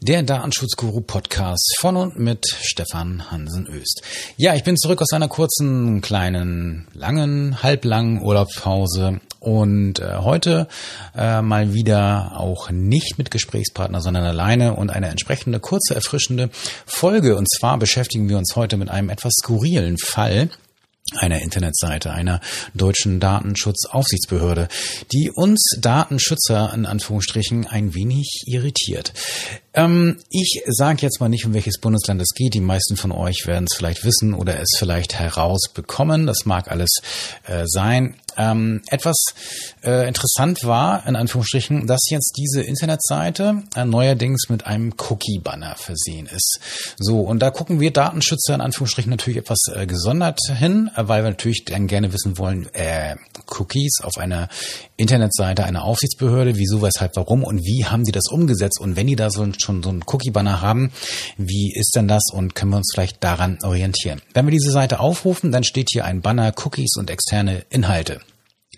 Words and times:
Der 0.00 0.22
Datenschutzguru 0.24 1.00
Podcast 1.00 1.76
von 1.78 1.96
und 1.96 2.18
mit 2.18 2.44
Stefan 2.60 3.30
Hansen 3.30 3.68
Öst. 3.68 4.02
Ja, 4.36 4.54
ich 4.54 4.64
bin 4.64 4.76
zurück 4.76 5.00
aus 5.00 5.12
einer 5.12 5.28
kurzen, 5.28 6.00
kleinen, 6.00 6.88
langen, 6.92 7.62
halblangen 7.62 8.20
Urlaubspause 8.20 9.20
und 9.38 10.00
äh, 10.00 10.16
heute 10.16 10.68
äh, 11.16 11.42
mal 11.42 11.74
wieder 11.74 12.32
auch 12.36 12.70
nicht 12.70 13.18
mit 13.18 13.30
Gesprächspartner, 13.30 14.00
sondern 14.00 14.24
alleine 14.24 14.74
und 14.74 14.90
eine 14.90 15.08
entsprechende 15.08 15.60
kurze, 15.60 15.94
erfrischende 15.94 16.50
Folge. 16.84 17.36
Und 17.36 17.48
zwar 17.48 17.78
beschäftigen 17.78 18.28
wir 18.28 18.38
uns 18.38 18.56
heute 18.56 18.76
mit 18.76 18.90
einem 18.90 19.08
etwas 19.08 19.32
skurrilen 19.40 19.98
Fall 19.98 20.50
einer 21.18 21.42
Internetseite 21.42 22.12
einer 22.12 22.40
deutschen 22.74 23.20
Datenschutzaufsichtsbehörde, 23.20 24.68
die 25.12 25.30
uns 25.34 25.76
Datenschützer 25.80 26.72
in 26.74 26.86
Anführungsstrichen 26.86 27.66
ein 27.66 27.94
wenig 27.94 28.44
irritiert. 28.46 29.12
Ähm, 29.74 30.18
ich 30.30 30.62
sage 30.66 31.02
jetzt 31.02 31.20
mal 31.20 31.28
nicht, 31.28 31.46
um 31.46 31.54
welches 31.54 31.78
Bundesland 31.78 32.20
es 32.20 32.34
geht. 32.34 32.54
Die 32.54 32.60
meisten 32.60 32.96
von 32.96 33.12
euch 33.12 33.46
werden 33.46 33.66
es 33.70 33.76
vielleicht 33.76 34.04
wissen 34.04 34.34
oder 34.34 34.60
es 34.60 34.70
vielleicht 34.78 35.18
herausbekommen. 35.18 36.26
Das 36.26 36.44
mag 36.44 36.70
alles 36.70 36.90
äh, 37.46 37.64
sein. 37.66 38.16
Ähm, 38.36 38.82
etwas 38.88 39.16
äh, 39.84 40.08
interessant 40.08 40.64
war, 40.64 41.06
in 41.06 41.16
Anführungsstrichen, 41.16 41.86
dass 41.86 42.00
jetzt 42.10 42.36
diese 42.36 42.62
Internetseite 42.62 43.62
äh, 43.74 43.84
neuerdings 43.84 44.48
mit 44.48 44.66
einem 44.66 44.94
Cookie-Banner 44.96 45.76
versehen 45.76 46.26
ist. 46.26 46.60
So, 46.98 47.20
und 47.20 47.40
da 47.40 47.50
gucken 47.50 47.80
wir 47.80 47.92
Datenschützer 47.92 48.54
in 48.54 48.60
Anführungsstrichen 48.60 49.10
natürlich 49.10 49.38
etwas 49.38 49.60
äh, 49.74 49.86
gesondert 49.86 50.40
hin, 50.46 50.90
äh, 50.96 51.08
weil 51.08 51.22
wir 51.24 51.30
natürlich 51.30 51.64
dann 51.64 51.86
gerne 51.86 52.12
wissen 52.12 52.38
wollen, 52.38 52.68
äh, 52.74 53.16
Cookies 53.48 54.00
auf 54.02 54.18
einer 54.18 54.48
Internetseite 54.96 55.64
einer 55.64 55.84
Aufsichtsbehörde, 55.84 56.56
wieso, 56.56 56.82
weshalb, 56.82 57.16
warum 57.16 57.44
und 57.44 57.64
wie 57.64 57.84
haben 57.84 58.04
die 58.04 58.12
das 58.12 58.28
umgesetzt 58.30 58.80
und 58.80 58.96
wenn 58.96 59.06
die 59.06 59.16
da 59.16 59.30
so, 59.30 59.46
schon 59.58 59.82
so 59.82 59.88
einen 59.88 60.04
Cookie-Banner 60.06 60.60
haben, 60.60 60.92
wie 61.36 61.72
ist 61.74 61.96
denn 61.96 62.08
das 62.08 62.22
und 62.32 62.54
können 62.54 62.70
wir 62.70 62.76
uns 62.78 62.92
vielleicht 62.94 63.22
daran 63.22 63.58
orientieren? 63.62 64.22
Wenn 64.34 64.46
wir 64.46 64.52
diese 64.52 64.70
Seite 64.70 65.00
aufrufen, 65.00 65.52
dann 65.52 65.64
steht 65.64 65.88
hier 65.90 66.04
ein 66.04 66.22
Banner 66.22 66.52
Cookies 66.64 66.96
und 66.96 67.10
externe 67.10 67.64
Inhalte. 67.70 68.20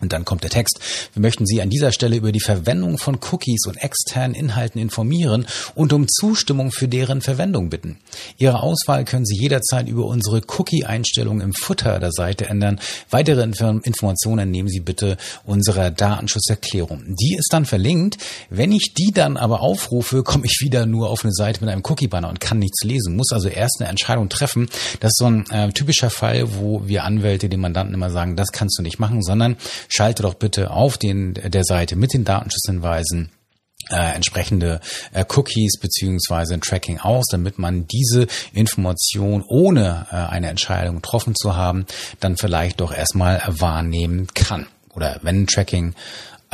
Und 0.01 0.13
dann 0.13 0.25
kommt 0.25 0.43
der 0.43 0.51
Text. 0.51 0.81
Wir 1.13 1.23
möchten 1.23 1.47
Sie 1.47 1.63
an 1.63 1.71
dieser 1.71 1.93
Stelle 1.93 2.17
über 2.17 2.33
die 2.33 2.41
Verwendung 2.41 2.99
von 2.99 3.21
Cookies 3.31 3.65
und 3.69 3.77
externen 3.77 4.35
Inhalten 4.35 4.81
informieren 4.81 5.47
und 5.77 5.93
um 5.93 6.09
Zustimmung 6.09 6.73
für 6.73 6.89
deren 6.89 7.23
Verwendung 7.23 7.71
bitten. 7.71 7.99
Ihre 8.37 8.61
Auswahl 8.61 9.05
können 9.05 9.25
Sie 9.25 9.41
jederzeit 9.41 9.89
über 9.89 10.07
unsere 10.07 10.43
Cookie-Einstellung 10.59 11.41
im 11.41 11.55
Footer 11.55 12.01
der 12.01 12.11
Seite 12.11 12.47
ändern. 12.47 12.81
Weitere 13.11 13.45
Informationen 13.45 14.51
nehmen 14.51 14.69
Sie 14.69 14.81
bitte 14.81 15.17
unserer 15.45 15.93
Datenschutzerklärung. 15.93 17.15
Die 17.21 17.37
ist 17.39 17.53
dann 17.53 17.65
verlinkt. 17.65 18.19
Wenn 18.51 18.73
ich 18.73 18.95
die 18.99 19.13
dann 19.15 19.37
aber 19.37 19.61
aufrufe, 19.61 20.25
komme 20.25 20.47
ich 20.47 20.59
wieder 20.61 20.87
nur 20.87 21.09
auf 21.09 21.25
eine 21.25 21.33
Seite 21.33 21.61
mit 21.61 21.71
einem 21.71 21.83
Cookie-Banner 21.85 22.31
und 22.31 22.41
kann 22.41 22.59
nichts 22.59 22.83
lesen. 22.83 23.15
Muss 23.15 23.31
also 23.31 23.49
erst 23.49 23.77
eine 23.79 23.91
Entscheidung 23.91 24.29
treffen. 24.29 24.69
Das 24.99 25.11
ist 25.11 25.19
so 25.19 25.27
ein 25.27 25.49
äh, 25.51 25.71
typischer 25.71 26.11
Fall, 26.11 26.57
wo 26.57 26.83
wir 26.89 27.05
Anwälte 27.05 27.49
den 27.49 27.61
Mandanten 27.61 27.95
immer 27.95 28.11
sagen, 28.11 28.35
das 28.35 28.51
kannst 28.51 28.77
du 28.77 28.83
nicht 28.83 28.99
machen, 28.99 29.23
sondern 29.23 29.57
schalte 29.89 30.23
doch 30.23 30.35
bitte 30.35 30.71
auf 30.71 30.99
den, 30.99 31.35
der 31.35 31.65
Seite 31.65 31.97
mit 31.97 32.13
den 32.13 32.25
Datenschutzhinweisen 32.25 33.31
äh, 33.91 34.15
entsprechende 34.15 34.81
äh, 35.13 35.25
Cookies 35.29 35.79
beziehungsweise 35.79 36.59
Tracking 36.59 37.01
aus, 37.01 37.27
damit 37.31 37.59
man 37.59 37.87
diese 37.87 38.27
Information 38.53 39.45
ohne 39.47 40.07
äh, 40.11 40.17
eine 40.17 40.49
Entscheidung 40.49 40.97
getroffen 40.97 41.35
zu 41.35 41.57
haben, 41.57 41.87
dann 42.21 42.37
vielleicht 42.37 42.81
doch 42.81 42.93
erstmal 42.93 43.43
wahrnehmen 43.47 44.29
kann. 44.35 44.67
Oder 44.95 45.19
wenn 45.23 45.47
Tracking 45.47 45.95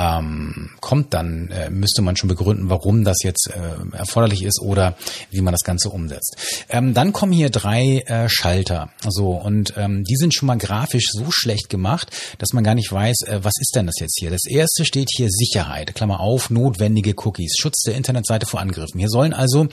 ähm, 0.01 0.71
kommt, 0.81 1.13
dann 1.13 1.51
äh, 1.51 1.69
müsste 1.69 2.01
man 2.01 2.17
schon 2.17 2.29
begründen, 2.29 2.71
warum 2.71 3.05
das 3.05 3.19
jetzt 3.23 3.51
äh, 3.51 3.97
erforderlich 3.97 4.43
ist 4.43 4.61
oder 4.63 4.97
wie 5.31 5.43
man 5.43 5.53
das 5.53 5.61
Ganze 5.61 5.91
umsetzt. 5.91 6.37
Ähm, 6.71 6.95
dann 6.95 7.13
kommen 7.13 7.33
hier 7.33 7.51
drei 7.51 7.99
äh, 8.07 8.29
Schalter. 8.29 8.91
So 9.07 9.33
und 9.33 9.75
ähm, 9.77 10.05
die 10.05 10.17
sind 10.17 10.35
schon 10.35 10.47
mal 10.47 10.57
grafisch 10.57 11.09
so 11.13 11.27
schlecht 11.31 11.69
gemacht, 11.69 12.11
dass 12.39 12.53
man 12.55 12.65
gar 12.65 12.75
nicht 12.75 12.91
weiß, 12.91 13.23
äh, 13.27 13.41
was 13.43 13.53
ist 13.61 13.77
denn 13.77 13.87
das 13.87 13.97
jetzt 14.01 14.19
hier. 14.19 14.31
Das 14.31 14.47
erste 14.49 14.87
steht 14.87 15.11
hier 15.15 15.29
Sicherheit, 15.29 15.95
Klammer 15.95 16.21
auf, 16.21 16.49
notwendige 16.49 17.15
Cookies, 17.17 17.57
Schutz 17.61 17.83
der 17.83 17.95
Internetseite 17.95 18.47
vor 18.47 18.61
Angriffen. 18.61 18.99
Hier 18.99 19.11
sollen 19.11 19.35
also 19.35 19.69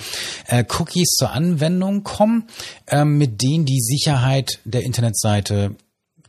äh, 0.47 0.65
Cookies 0.77 1.09
zur 1.11 1.31
Anwendung 1.31 2.03
kommen, 2.03 2.47
äh, 2.87 3.05
mit 3.05 3.41
denen 3.41 3.65
die 3.65 3.79
Sicherheit 3.79 4.59
der 4.65 4.83
Internetseite 4.83 5.75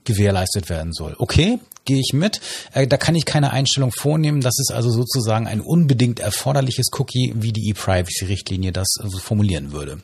gewährleistet 0.08 0.70
werden 0.70 0.92
soll. 0.92 1.14
Okay, 1.18 1.58
gehe 1.88 1.98
ich 1.98 2.12
mit. 2.12 2.40
Äh, 2.74 2.86
da 2.86 2.96
kann 2.96 3.16
ich 3.16 3.24
keine 3.24 3.50
Einstellung 3.50 3.90
vornehmen. 3.90 4.40
Das 4.40 4.58
ist 4.58 4.70
also 4.70 4.90
sozusagen 4.90 5.48
ein 5.48 5.60
unbedingt 5.60 6.20
erforderliches 6.20 6.86
Cookie, 6.98 7.32
wie 7.34 7.52
die 7.52 7.70
E-Privacy-Richtlinie 7.70 8.70
das 8.70 8.86
also 9.00 9.18
formulieren 9.18 9.72
würde. 9.72 10.02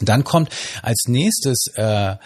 Dann 0.00 0.24
kommt 0.24 0.50
als 0.82 1.04
nächstes 1.06 1.66
äh, 1.74 2.16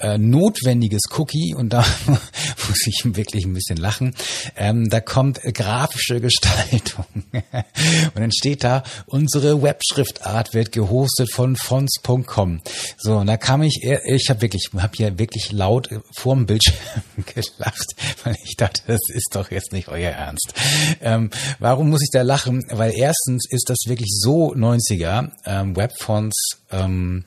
äh, 0.00 0.18
notwendiges 0.18 1.02
Cookie 1.16 1.54
und 1.54 1.72
da 1.72 1.84
muss 2.06 2.86
ich 2.86 3.02
wirklich 3.04 3.44
ein 3.44 3.54
bisschen 3.54 3.76
lachen. 3.76 4.14
Ähm, 4.56 4.88
da 4.90 5.00
kommt 5.00 5.44
äh, 5.44 5.52
grafische 5.52 6.20
Gestaltung 6.20 7.04
und 7.32 8.14
dann 8.14 8.32
steht 8.32 8.64
da 8.64 8.82
unsere 9.06 9.62
Webschriftart 9.62 10.54
wird 10.54 10.72
gehostet 10.72 11.32
von 11.32 11.56
fonts.com. 11.56 12.60
So 12.98 13.18
und 13.18 13.26
da 13.26 13.36
kam 13.36 13.62
ich, 13.62 13.82
ich 13.82 14.30
habe 14.30 14.42
wirklich, 14.42 14.70
habe 14.76 14.92
hier 14.96 15.18
wirklich 15.18 15.52
laut 15.52 15.90
äh, 15.92 16.00
vorm 16.12 16.46
Bildschirm 16.46 16.76
gelacht, 17.26 17.94
weil 18.24 18.36
ich 18.44 18.56
dachte, 18.56 18.82
das 18.86 19.00
ist 19.08 19.30
doch 19.34 19.50
jetzt 19.50 19.72
nicht 19.72 19.88
euer 19.88 20.10
Ernst. 20.10 20.54
Ähm, 21.00 21.30
warum 21.58 21.90
muss 21.90 22.02
ich 22.02 22.10
da 22.10 22.22
lachen? 22.22 22.64
Weil 22.70 22.92
erstens 22.94 23.46
ist 23.50 23.68
das 23.68 23.78
wirklich 23.86 24.10
so 24.10 24.54
90er 24.54 25.30
ähm, 25.46 25.76
Webfonts. 25.76 26.36
Ähm, 26.70 27.24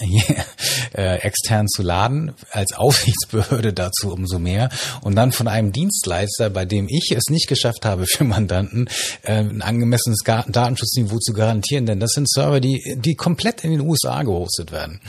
äh, 0.96 1.16
extern 1.20 1.68
zu 1.68 1.82
laden, 1.82 2.32
als 2.50 2.72
Aufsichtsbehörde 2.72 3.72
dazu 3.72 4.12
umso 4.12 4.38
mehr 4.38 4.70
und 5.02 5.14
dann 5.16 5.32
von 5.32 5.48
einem 5.48 5.72
Dienstleister, 5.72 6.50
bei 6.50 6.64
dem 6.64 6.88
ich 6.88 7.12
es 7.16 7.24
nicht 7.30 7.48
geschafft 7.48 7.84
habe, 7.84 8.06
für 8.06 8.24
Mandanten 8.24 8.88
äh, 9.22 9.34
ein 9.34 9.62
angemessenes 9.62 10.20
Datenschutzniveau 10.24 11.18
zu 11.18 11.32
garantieren, 11.32 11.86
denn 11.86 12.00
das 12.00 12.12
sind 12.12 12.28
Server, 12.28 12.60
die, 12.60 12.96
die 12.96 13.14
komplett 13.14 13.64
in 13.64 13.70
den 13.70 13.80
USA 13.80 14.22
gehostet 14.22 14.72
werden. 14.72 15.00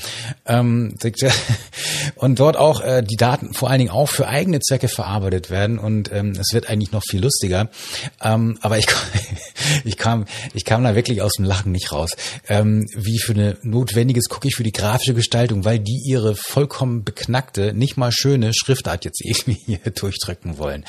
Ähm, 0.45 0.95
und 2.15 2.39
dort 2.39 2.57
auch 2.57 2.81
äh, 2.81 3.03
die 3.03 3.17
Daten 3.17 3.53
vor 3.53 3.69
allen 3.69 3.79
Dingen 3.79 3.91
auch 3.91 4.09
für 4.09 4.27
eigene 4.27 4.59
Zwecke 4.59 4.87
verarbeitet 4.87 5.49
werden 5.49 5.79
und 5.79 6.11
ähm, 6.11 6.31
es 6.39 6.53
wird 6.53 6.69
eigentlich 6.69 6.91
noch 6.91 7.03
viel 7.03 7.21
lustiger. 7.21 7.69
Ähm, 8.21 8.57
aber 8.61 8.77
ich, 8.77 8.87
ich 9.85 9.97
kam, 9.97 10.25
ich 10.53 10.65
kam 10.65 10.83
da 10.83 10.95
wirklich 10.95 11.21
aus 11.21 11.33
dem 11.33 11.45
Lachen 11.45 11.71
nicht 11.71 11.91
raus. 11.91 12.11
Ähm, 12.47 12.85
wie 12.95 13.19
für 13.19 13.33
eine 13.33 13.57
notwendiges 13.61 14.25
Cookie 14.31 14.51
für 14.51 14.63
die 14.63 14.71
grafische 14.81 15.13
Gestaltung, 15.13 15.63
weil 15.63 15.77
die 15.77 16.01
ihre 16.05 16.35
vollkommen 16.35 17.03
beknackte, 17.03 17.71
nicht 17.73 17.97
mal 17.97 18.11
schöne 18.11 18.51
Schriftart 18.53 19.05
jetzt 19.05 19.21
irgendwie 19.23 19.53
hier 19.65 19.77
durchdrücken 19.77 20.57
wollen. 20.57 20.85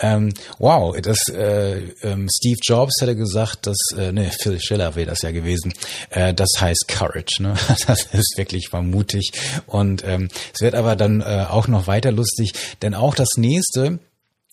Ähm, 0.00 0.34
wow, 0.58 0.96
das 1.00 1.28
äh, 1.28 1.78
ähm, 2.02 2.28
Steve 2.28 2.58
Jobs 2.62 3.00
hätte 3.00 3.14
gesagt, 3.14 3.68
dass, 3.68 3.76
äh, 3.96 4.10
ne, 4.10 4.30
Phil 4.42 4.60
Schiller 4.60 4.96
wäre 4.96 5.10
das 5.10 5.22
ja 5.22 5.30
gewesen, 5.30 5.72
äh, 6.10 6.34
das 6.34 6.48
heißt 6.60 6.86
Courage. 6.88 7.42
Ne? 7.42 7.54
Das 7.86 8.06
ist 8.12 8.34
wirklich 8.36 8.68
vermutig. 8.68 9.30
Und 9.66 10.02
ähm, 10.04 10.28
es 10.52 10.60
wird 10.60 10.74
aber 10.74 10.96
dann 10.96 11.20
äh, 11.20 11.46
auch 11.48 11.68
noch 11.68 11.86
weiter 11.86 12.10
lustig, 12.10 12.52
denn 12.82 12.94
auch 12.94 13.14
das 13.14 13.36
nächste 13.36 14.00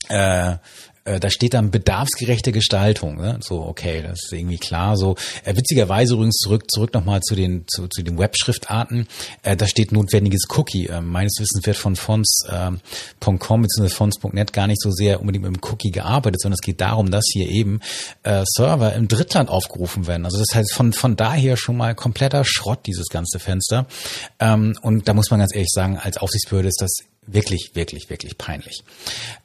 äh, 0.09 0.57
äh, 1.05 1.19
da 1.19 1.29
steht 1.29 1.53
dann 1.53 1.71
bedarfsgerechte 1.71 2.51
Gestaltung. 2.51 3.17
Ne? 3.17 3.39
So, 3.41 3.61
okay, 3.61 4.01
das 4.01 4.23
ist 4.23 4.33
irgendwie 4.33 4.57
klar. 4.57 4.97
So 4.97 5.15
äh, 5.43 5.55
witzigerweise 5.55 6.13
übrigens 6.13 6.37
zurück 6.37 6.69
zurück 6.71 6.93
nochmal 6.93 7.21
zu 7.21 7.35
den 7.35 7.65
zu, 7.67 7.87
zu 7.87 8.03
den 8.03 8.17
Webschriftarten. 8.17 9.07
Äh, 9.41 9.55
da 9.55 9.67
steht 9.67 9.91
notwendiges 9.91 10.43
Cookie. 10.55 10.87
Äh, 10.87 11.01
meines 11.01 11.33
Wissens 11.39 11.65
wird 11.65 11.77
von 11.77 11.95
fonts.com 11.95 12.79
äh, 13.59 13.67
bzw. 13.67 13.89
fonts.net 13.89 14.53
gar 14.53 14.67
nicht 14.67 14.81
so 14.81 14.91
sehr 14.91 15.19
unbedingt 15.19 15.45
mit 15.45 15.55
dem 15.55 15.71
Cookie 15.71 15.91
gearbeitet, 15.91 16.41
sondern 16.41 16.55
es 16.55 16.65
geht 16.65 16.81
darum, 16.81 17.11
dass 17.11 17.25
hier 17.31 17.49
eben 17.49 17.81
äh, 18.23 18.43
Server 18.45 18.93
im 18.93 19.07
Drittland 19.07 19.49
aufgerufen 19.49 20.07
werden. 20.07 20.25
Also 20.25 20.39
das 20.39 20.55
heißt 20.55 20.73
von 20.73 20.93
von 20.93 21.15
daher 21.15 21.57
schon 21.57 21.77
mal 21.77 21.95
kompletter 21.95 22.43
Schrott 22.45 22.85
dieses 22.85 23.07
ganze 23.09 23.39
Fenster. 23.39 23.87
Ähm, 24.39 24.75
und 24.81 25.07
da 25.07 25.13
muss 25.13 25.31
man 25.31 25.39
ganz 25.39 25.53
ehrlich 25.53 25.71
sagen, 25.71 25.97
als 25.97 26.17
Aufsichtsbehörde 26.17 26.69
ist 26.69 26.81
das 26.81 26.91
wirklich, 27.25 27.71
wirklich, 27.73 28.09
wirklich 28.09 28.37
peinlich. 28.37 28.83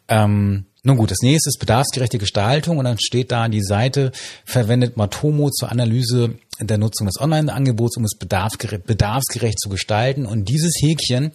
Ähm, 0.09 0.67
nun 0.85 0.97
gut, 0.97 1.11
das 1.11 1.19
nächste 1.23 1.49
ist 1.49 1.59
bedarfsgerechte 1.59 2.19
Gestaltung 2.19 2.79
und 2.79 2.85
dann 2.85 2.99
steht 3.01 3.33
da 3.33 3.49
die 3.49 3.65
Seite, 3.65 4.13
verwendet 4.45 4.97
Matomo 4.97 5.51
zur 5.51 5.71
Analyse 5.71 6.39
der 6.61 6.79
Nutzung 6.79 7.07
des 7.07 7.21
Online-Angebots, 7.21 7.97
um 7.97 8.05
es 8.05 8.17
bedarfsgerecht, 8.17 8.87
bedarfsgerecht 8.87 9.61
zu 9.61 9.69
gestalten. 9.69 10.27
Und 10.27 10.49
dieses 10.49 10.75
Häkchen 10.81 11.33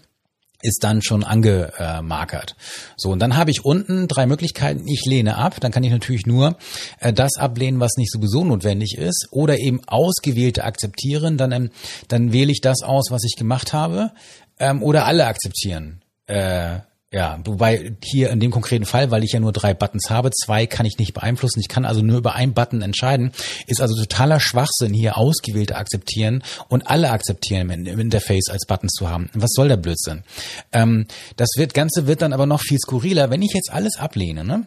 ist 0.62 0.84
dann 0.84 1.02
schon 1.02 1.24
angemarkert. 1.26 2.56
So, 2.96 3.12
und 3.12 3.20
dann 3.20 3.36
habe 3.36 3.52
ich 3.52 3.66
unten 3.66 4.08
drei 4.08 4.26
Möglichkeiten. 4.26 4.88
Ich 4.88 5.06
lehne 5.06 5.38
ab, 5.38 5.60
dann 5.60 5.74
kann 5.74 5.84
ich 5.84 5.92
natürlich 5.92 6.26
nur 6.26 6.58
äh, 7.00 7.12
das 7.12 7.36
ablehnen, 7.38 7.82
was 7.82 7.98
nicht 7.98 8.12
sowieso 8.12 8.46
notwendig 8.46 8.98
ist, 8.98 9.28
oder 9.32 9.60
eben 9.60 9.82
ausgewählte 9.86 10.64
akzeptieren, 10.64 11.38
dann, 11.38 11.52
ähm, 11.52 11.70
dann 12.08 12.32
wähle 12.32 12.52
ich 12.52 12.62
das 12.62 12.82
aus, 12.82 13.08
was 13.12 13.24
ich 13.26 13.36
gemacht 13.36 13.74
habe, 13.74 14.14
ähm, 14.58 14.82
oder 14.82 15.06
alle 15.06 15.26
akzeptieren. 15.26 16.02
Äh, 16.28 16.80
Ja, 17.14 17.40
wobei 17.46 17.96
hier 18.04 18.32
in 18.32 18.40
dem 18.40 18.50
konkreten 18.50 18.86
Fall, 18.86 19.12
weil 19.12 19.24
ich 19.24 19.34
ja 19.34 19.40
nur 19.40 19.54
drei 19.54 19.76
Buttons 19.76 20.10
habe, 20.10 20.32
zwei 20.32 20.66
kann 20.66 20.88
ich 20.88 20.98
nicht 20.98 21.14
beeinflussen. 21.14 21.60
Ich 21.60 21.68
kann 21.68 21.86
also 21.86 22.02
nur 22.02 22.18
über 22.18 22.34
einen 22.34 22.56
Button 22.56 22.82
entscheiden. 22.82 23.32
Ist 23.68 23.82
also 23.82 23.96
totaler 23.96 24.40
Schwachsinn, 24.40 24.96
hier 24.96 25.16
ausgewählte 25.16 25.76
akzeptieren 25.76 26.44
und 26.70 26.88
alle 26.88 27.12
akzeptieren 27.12 27.70
im 27.70 28.00
Interface 28.00 28.50
als 28.50 28.66
Buttons 28.66 28.94
zu 28.94 29.12
haben. 29.12 29.30
Was 29.36 29.52
soll 29.54 29.68
der 29.68 29.78
Blödsinn? 29.78 30.24
Ähm, 30.72 31.06
das 31.36 31.50
wird, 31.56 31.76
Ganze 31.76 32.08
wird 32.08 32.24
dann 32.24 32.34
aber 32.34 32.48
noch 32.48 32.62
viel 32.62 32.80
skurriler, 32.80 33.30
wenn 33.30 33.44
ich 33.44 33.54
jetzt 33.54 33.72
alles 33.72 33.98
ablehne, 33.98 34.44
ne? 34.44 34.66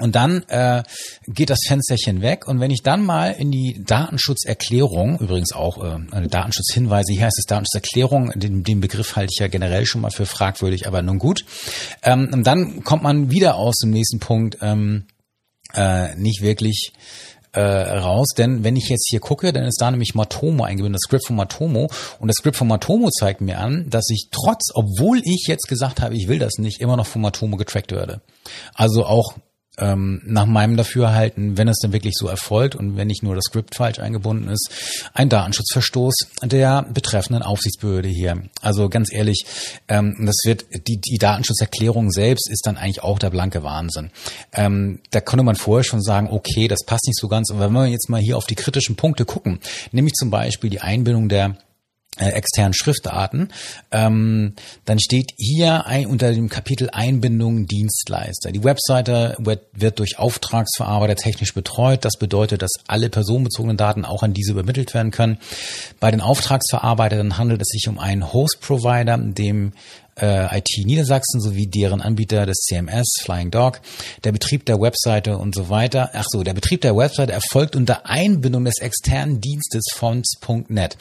Und 0.00 0.14
dann 0.14 0.42
äh, 0.48 0.82
geht 1.26 1.50
das 1.50 1.60
Fensterchen 1.66 2.22
weg. 2.22 2.48
Und 2.48 2.60
wenn 2.60 2.70
ich 2.70 2.82
dann 2.82 3.04
mal 3.04 3.32
in 3.32 3.50
die 3.50 3.82
Datenschutzerklärung, 3.84 5.18
übrigens 5.18 5.52
auch 5.52 5.84
äh, 5.84 6.28
Datenschutzhinweise, 6.28 7.12
hier 7.12 7.26
heißt 7.26 7.38
es 7.38 7.46
Datenschutzerklärung, 7.46 8.32
den, 8.34 8.64
den 8.64 8.80
Begriff 8.80 9.16
halte 9.16 9.30
ich 9.32 9.40
ja 9.40 9.48
generell 9.48 9.86
schon 9.86 10.00
mal 10.00 10.10
für 10.10 10.26
fragwürdig, 10.26 10.86
aber 10.86 11.02
nun 11.02 11.18
gut. 11.18 11.44
Ähm, 12.02 12.42
dann 12.42 12.82
kommt 12.82 13.02
man 13.02 13.30
wieder 13.30 13.56
aus 13.56 13.76
dem 13.78 13.90
nächsten 13.90 14.20
Punkt 14.20 14.58
ähm, 14.62 15.06
äh, 15.74 16.14
nicht 16.16 16.42
wirklich 16.42 16.92
äh, 17.52 17.60
raus, 17.60 18.28
denn 18.36 18.62
wenn 18.62 18.76
ich 18.76 18.88
jetzt 18.88 19.08
hier 19.08 19.20
gucke, 19.20 19.52
dann 19.52 19.64
ist 19.64 19.80
da 19.80 19.90
nämlich 19.90 20.14
Matomo 20.14 20.64
eingebunden, 20.64 20.94
das 20.94 21.02
Script 21.06 21.26
von 21.26 21.36
Matomo 21.36 21.90
und 22.20 22.28
das 22.28 22.36
Script 22.36 22.56
von 22.56 22.68
Matomo 22.68 23.10
zeigt 23.10 23.40
mir 23.40 23.58
an, 23.58 23.90
dass 23.90 24.08
ich 24.10 24.28
trotz, 24.30 24.70
obwohl 24.74 25.20
ich 25.24 25.46
jetzt 25.48 25.68
gesagt 25.68 26.00
habe, 26.00 26.14
ich 26.14 26.28
will 26.28 26.38
das 26.38 26.58
nicht, 26.58 26.80
immer 26.80 26.96
noch 26.96 27.06
von 27.06 27.22
Matomo 27.22 27.56
getrackt 27.56 27.92
werde. 27.92 28.20
Also 28.74 29.04
auch 29.04 29.34
ähm, 29.80 30.20
nach 30.24 30.46
meinem 30.46 30.76
Dafürhalten, 30.76 31.58
wenn 31.58 31.68
es 31.68 31.78
denn 31.78 31.92
wirklich 31.92 32.14
so 32.16 32.28
erfolgt 32.28 32.76
und 32.76 32.96
wenn 32.96 33.08
nicht 33.08 33.22
nur 33.22 33.34
das 33.34 33.44
Skript 33.44 33.74
falsch 33.74 33.98
eingebunden 33.98 34.48
ist, 34.48 34.70
ein 35.14 35.28
Datenschutzverstoß 35.28 36.14
der 36.42 36.82
betreffenden 36.82 37.42
Aufsichtsbehörde 37.42 38.08
hier. 38.08 38.42
Also 38.60 38.88
ganz 38.88 39.12
ehrlich, 39.12 39.44
ähm, 39.88 40.16
das 40.26 40.36
wird 40.44 40.66
die, 40.86 41.00
die 41.00 41.18
Datenschutzerklärung 41.18 42.10
selbst 42.10 42.50
ist 42.50 42.66
dann 42.66 42.76
eigentlich 42.76 43.02
auch 43.02 43.18
der 43.18 43.30
blanke 43.30 43.62
Wahnsinn. 43.62 44.10
Ähm, 44.52 45.00
da 45.10 45.20
konnte 45.20 45.44
man 45.44 45.56
vorher 45.56 45.84
schon 45.84 46.02
sagen, 46.02 46.28
okay, 46.30 46.68
das 46.68 46.84
passt 46.84 47.06
nicht 47.06 47.18
so 47.18 47.28
ganz. 47.28 47.50
Aber 47.50 47.60
wenn 47.60 47.72
wir 47.72 47.86
jetzt 47.86 48.08
mal 48.08 48.20
hier 48.20 48.36
auf 48.36 48.46
die 48.46 48.54
kritischen 48.54 48.96
Punkte 48.96 49.24
gucken, 49.24 49.60
nämlich 49.92 50.14
zum 50.14 50.30
Beispiel 50.30 50.70
die 50.70 50.80
Einbindung 50.80 51.28
der 51.28 51.56
äh, 52.18 52.30
externen 52.30 52.74
Schriftarten, 52.74 53.52
ähm, 53.92 54.54
dann 54.84 54.98
steht 54.98 55.32
hier 55.36 55.86
ein, 55.86 56.06
unter 56.06 56.32
dem 56.32 56.48
Kapitel 56.48 56.90
Einbindung 56.92 57.66
Dienstleister. 57.66 58.50
Die 58.50 58.64
Webseite 58.64 59.36
wird, 59.38 59.66
wird 59.72 60.00
durch 60.00 60.18
Auftragsverarbeiter 60.18 61.14
technisch 61.14 61.54
betreut. 61.54 62.04
Das 62.04 62.18
bedeutet, 62.18 62.62
dass 62.62 62.72
alle 62.88 63.10
personenbezogenen 63.10 63.76
Daten 63.76 64.04
auch 64.04 64.22
an 64.22 64.34
diese 64.34 64.52
übermittelt 64.52 64.92
werden 64.92 65.12
können. 65.12 65.38
Bei 66.00 66.10
den 66.10 66.20
Auftragsverarbeitern 66.20 67.38
handelt 67.38 67.62
es 67.62 67.68
sich 67.68 67.88
um 67.88 67.98
einen 67.98 68.32
Host-Provider, 68.32 69.16
dem 69.16 69.72
äh, 70.16 70.58
IT 70.58 70.68
Niedersachsen 70.84 71.40
sowie 71.40 71.66
deren 71.66 72.00
Anbieter 72.00 72.46
des 72.46 72.58
CMS, 72.58 73.20
Flying 73.22 73.50
Dog, 73.50 73.80
der 74.24 74.32
Betrieb 74.32 74.66
der 74.66 74.80
Webseite 74.80 75.38
und 75.38 75.54
so 75.54 75.68
weiter. 75.68 76.10
Ach 76.14 76.26
so, 76.28 76.42
der 76.42 76.54
Betrieb 76.54 76.80
der 76.80 76.96
Webseite 76.96 77.32
erfolgt 77.32 77.76
unter 77.76 78.06
Einbindung 78.06 78.64
des 78.64 78.78
externen 78.80 79.40
Dienstes 79.40 79.86
Fonts.net. 79.94 80.96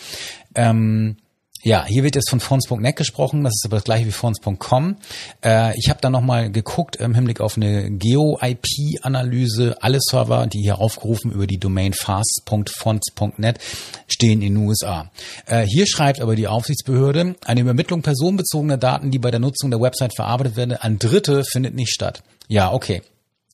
Ähm, 0.55 1.17
ja, 1.61 1.85
hier 1.85 2.03
wird 2.03 2.15
jetzt 2.15 2.29
von 2.29 2.39
Fonts.net 2.39 2.95
gesprochen, 2.95 3.43
das 3.43 3.53
ist 3.53 3.65
aber 3.65 3.77
das 3.77 3.83
gleiche 3.83 4.05
wie 4.05 4.11
Fonts.com. 4.11 4.95
Äh, 5.43 5.77
ich 5.77 5.89
habe 5.89 5.99
da 6.01 6.09
nochmal 6.09 6.51
geguckt 6.51 6.95
im 6.95 7.13
Hinblick 7.13 7.41
auf 7.41 7.57
eine 7.57 7.91
Geo-IP-Analyse. 7.91 9.75
Alle 9.81 9.99
Server, 9.99 10.47
die 10.47 10.61
hier 10.61 10.79
aufgerufen 10.79 11.31
über 11.31 11.47
die 11.47 11.57
Domain 11.57 11.93
fast.fonts.net, 11.93 13.59
stehen 14.07 14.41
in 14.41 14.55
den 14.55 14.67
USA. 14.67 15.11
Äh, 15.47 15.65
hier 15.65 15.85
schreibt 15.85 16.21
aber 16.21 16.35
die 16.35 16.47
Aufsichtsbehörde, 16.47 17.35
eine 17.45 17.61
Übermittlung 17.61 18.01
personenbezogener 18.03 18.77
Daten, 18.77 19.11
die 19.11 19.19
bei 19.19 19.31
der 19.31 19.41
Nutzung 19.41 19.69
der 19.69 19.81
Website 19.81 20.15
verarbeitet 20.15 20.55
werden, 20.55 20.77
an 20.77 20.97
Dritte 20.97 21.43
findet 21.43 21.75
nicht 21.75 21.91
statt. 21.91 22.23
Ja, 22.47 22.71
okay. 22.71 23.01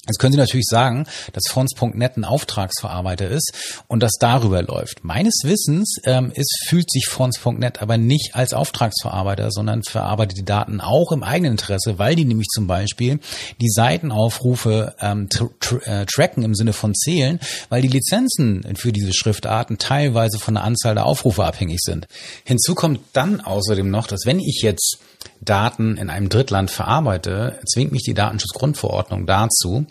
Jetzt 0.08 0.20
können 0.20 0.34
Sie 0.34 0.40
natürlich 0.40 0.68
sagen, 0.68 1.08
dass 1.34 1.48
Fonts.net 1.50 2.18
ein 2.18 2.26
Auftragsverarbeiter 2.26 3.28
ist 3.30 3.54
und 3.88 4.02
das 4.02 4.14
darüber 4.20 4.62
läuft. 4.62 5.04
Meines 5.04 5.42
Wissens 5.44 5.98
ähm, 6.04 6.32
ist, 6.34 6.66
fühlt 6.68 6.92
sich 6.92 7.08
Fonts.net 7.08 7.82
aber 7.82 7.98
nicht 7.98 8.36
als 8.36 8.54
Auftragsverarbeiter, 8.54 9.52
sondern 9.52 9.84
verarbeitet 9.84 10.38
die 10.38 10.46
Daten 10.46 10.80
auch 10.80 11.12
im 11.12 11.24
eigenen 11.24 11.54
Interesse, 11.54 11.98
weil 11.98 12.16
die 12.16 12.26
nämlich 12.26 12.48
zum 12.48 12.68
Beispiel 12.68 13.20
die 13.62 13.70
Seitenaufrufe 13.70 14.96
ähm, 15.00 15.30
tr 15.30 15.50
tr 15.60 15.88
äh, 15.88 16.06
tracken 16.06 16.44
im 16.44 16.54
Sinne 16.54 16.74
von 16.74 16.94
zählen, 16.94 17.40
weil 17.70 17.82
die 17.82 17.88
Lizenzen 17.88 18.64
für 18.76 18.92
diese 18.92 19.14
Schriftarten 19.14 19.78
teilweise 19.78 20.38
von 20.40 20.54
der 20.54 20.64
Anzahl 20.64 20.96
der 20.96 21.06
Aufrufe 21.06 21.44
abhängig 21.44 21.80
sind. 21.82 22.08
Hinzu 22.44 22.76
kommt 22.76 23.00
dann 23.14 23.42
außerdem 23.42 23.90
noch, 23.90 24.08
dass 24.08 24.26
wenn 24.26 24.40
ich 24.40 24.62
jetzt 24.62 25.00
Daten 25.42 25.98
in 25.98 26.10
einem 26.10 26.30
Drittland 26.30 26.72
verarbeite, 26.72 27.60
zwingt 27.72 27.92
mich 27.92 28.04
die 28.04 28.14
Datenschutzgrundverordnung 28.14 29.26
dazu, 29.26 29.86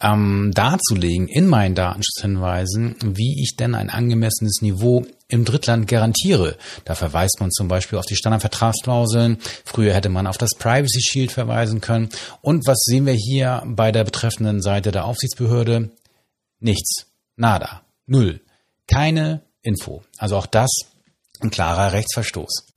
ähm, 0.00 0.50
darzulegen 0.54 1.28
in 1.28 1.46
meinen 1.46 1.74
Datenschutzhinweisen, 1.74 2.96
wie 3.02 3.42
ich 3.42 3.56
denn 3.56 3.74
ein 3.74 3.90
angemessenes 3.90 4.62
Niveau 4.62 5.04
im 5.28 5.44
Drittland 5.44 5.86
garantiere. 5.86 6.56
Da 6.84 6.94
verweist 6.94 7.38
man 7.40 7.50
zum 7.50 7.68
Beispiel 7.68 7.98
auf 7.98 8.06
die 8.06 8.16
Standardvertragsklauseln. 8.16 9.38
Früher 9.64 9.94
hätte 9.94 10.08
man 10.08 10.26
auf 10.26 10.38
das 10.38 10.54
Privacy 10.58 11.00
Shield 11.00 11.32
verweisen 11.32 11.80
können. 11.80 12.08
Und 12.40 12.66
was 12.66 12.78
sehen 12.84 13.06
wir 13.06 13.14
hier 13.14 13.62
bei 13.66 13.92
der 13.92 14.04
betreffenden 14.04 14.62
Seite 14.62 14.90
der 14.90 15.04
Aufsichtsbehörde? 15.04 15.90
Nichts. 16.58 17.06
Nada. 17.36 17.82
Null. 18.06 18.40
Keine 18.86 19.42
Info. 19.62 20.02
Also 20.18 20.36
auch 20.36 20.46
das 20.46 20.70
ein 21.42 21.50
klarer 21.50 21.92
Rechtsverstoß. 21.92 22.70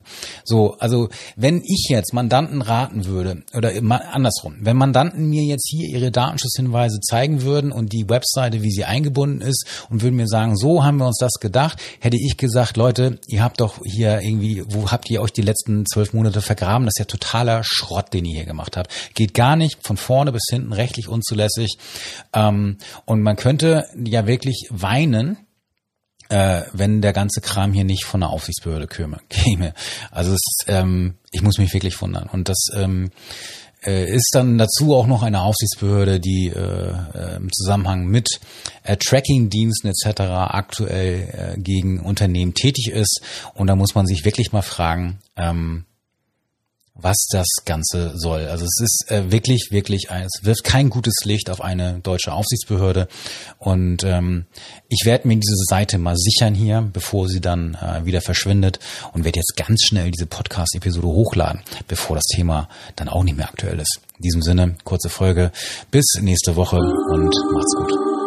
So, 0.44 0.76
also 0.78 1.08
wenn 1.36 1.62
ich 1.64 1.86
jetzt 1.88 2.12
Mandanten 2.12 2.62
raten 2.62 3.06
würde, 3.06 3.42
oder 3.54 3.72
andersrum, 4.12 4.56
wenn 4.60 4.76
Mandanten 4.76 5.28
mir 5.28 5.42
jetzt 5.42 5.68
hier 5.68 5.88
ihre 5.88 6.10
Datenschutzhinweise 6.10 7.00
zeigen 7.00 7.42
würden 7.42 7.72
und 7.72 7.92
die 7.92 8.08
Webseite, 8.08 8.62
wie 8.62 8.70
sie 8.70 8.84
eingebunden 8.84 9.40
ist, 9.40 9.66
und 9.90 10.02
würden 10.02 10.16
mir 10.16 10.26
sagen, 10.26 10.56
so 10.56 10.84
haben 10.84 10.98
wir 10.98 11.06
uns 11.06 11.18
das 11.18 11.34
gedacht, 11.40 11.80
hätte 12.00 12.18
ich 12.20 12.36
gesagt, 12.36 12.76
Leute, 12.76 13.18
ihr 13.26 13.42
habt 13.42 13.60
doch 13.60 13.80
hier 13.84 14.20
irgendwie, 14.20 14.62
wo 14.66 14.90
habt 14.90 15.10
ihr 15.10 15.22
euch 15.22 15.32
die 15.32 15.42
letzten 15.42 15.86
zwölf 15.86 16.12
Monate 16.12 16.42
vergraben? 16.42 16.86
Das 16.86 16.94
ist 16.96 17.00
ja 17.00 17.04
totaler 17.06 17.62
Schrott, 17.64 18.12
den 18.12 18.24
ihr 18.24 18.34
hier 18.34 18.46
gemacht 18.46 18.76
habt. 18.76 18.90
Geht 19.14 19.34
gar 19.34 19.56
nicht, 19.56 19.86
von 19.86 19.96
vorne 19.96 20.32
bis 20.32 20.44
hinten 20.50 20.72
rechtlich 20.72 21.08
unzulässig. 21.08 21.78
Ähm, 22.32 22.78
und 23.04 23.22
man 23.22 23.36
könnte 23.36 23.84
ja 24.04 24.26
wirklich 24.26 24.68
weinen, 24.70 25.38
äh, 26.28 26.62
wenn 26.72 27.02
der 27.02 27.12
ganze 27.12 27.40
Kram 27.40 27.72
hier 27.72 27.84
nicht 27.84 28.04
von 28.04 28.20
der 28.20 28.30
Aufsichtsbehörde 28.30 28.86
käme. 29.28 29.74
Also 30.10 30.32
es, 30.32 30.42
ähm, 30.66 31.14
ich 31.30 31.42
muss 31.42 31.58
mich 31.58 31.72
wirklich 31.72 32.00
wundern. 32.00 32.28
Und 32.30 32.48
das 32.48 32.68
ähm, 32.74 33.10
äh, 33.84 34.10
ist 34.10 34.30
dann 34.34 34.58
dazu 34.58 34.94
auch 34.94 35.06
noch 35.06 35.22
eine 35.22 35.42
Aufsichtsbehörde, 35.42 36.20
die 36.20 36.48
äh, 36.48 36.92
äh, 37.14 37.36
im 37.36 37.52
Zusammenhang 37.52 38.06
mit 38.06 38.40
äh, 38.82 38.96
Tracking-Diensten 38.96 39.88
etc. 39.88 40.20
aktuell 40.20 41.54
äh, 41.56 41.60
gegen 41.60 42.00
Unternehmen 42.00 42.54
tätig 42.54 42.88
ist. 42.88 43.20
Und 43.54 43.66
da 43.66 43.76
muss 43.76 43.94
man 43.94 44.06
sich 44.06 44.24
wirklich 44.24 44.52
mal 44.52 44.62
fragen, 44.62 45.18
ähm, 45.36 45.84
was 46.94 47.26
das 47.30 47.46
Ganze 47.64 48.12
soll. 48.16 48.46
Also 48.46 48.64
es 48.64 48.80
ist 48.80 49.10
äh, 49.10 49.32
wirklich, 49.32 49.68
wirklich, 49.70 50.10
ein, 50.10 50.26
es 50.26 50.44
wirft 50.44 50.62
kein 50.62 50.90
gutes 50.90 51.24
Licht 51.24 51.50
auf 51.50 51.60
eine 51.60 51.98
deutsche 52.00 52.32
Aufsichtsbehörde. 52.32 53.08
Und 53.58 54.04
ähm, 54.04 54.46
ich 54.88 55.04
werde 55.04 55.26
mir 55.26 55.36
diese 55.36 55.64
Seite 55.68 55.98
mal 55.98 56.16
sichern 56.16 56.54
hier, 56.54 56.88
bevor 56.92 57.28
sie 57.28 57.40
dann 57.40 57.74
äh, 57.74 58.04
wieder 58.04 58.20
verschwindet 58.20 58.78
und 59.12 59.24
werde 59.24 59.40
jetzt 59.40 59.56
ganz 59.56 59.82
schnell 59.82 60.10
diese 60.12 60.26
Podcast-Episode 60.26 61.08
hochladen, 61.08 61.62
bevor 61.88 62.16
das 62.16 62.26
Thema 62.26 62.68
dann 62.94 63.08
auch 63.08 63.24
nicht 63.24 63.36
mehr 63.36 63.48
aktuell 63.48 63.80
ist. 63.80 64.00
In 64.18 64.22
diesem 64.22 64.42
Sinne, 64.42 64.76
kurze 64.84 65.08
Folge. 65.08 65.50
Bis 65.90 66.04
nächste 66.20 66.54
Woche 66.54 66.76
und 66.76 67.34
macht's 67.52 67.74
gut. 67.76 68.23